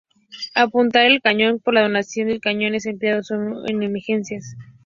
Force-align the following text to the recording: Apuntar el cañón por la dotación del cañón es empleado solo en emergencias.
Apuntar 0.55 1.05
el 1.05 1.21
cañón 1.21 1.59
por 1.59 1.75
la 1.75 1.87
dotación 1.87 2.27
del 2.29 2.41
cañón 2.41 2.73
es 2.73 2.87
empleado 2.87 3.21
solo 3.21 3.69
en 3.69 3.83
emergencias. 3.83 4.55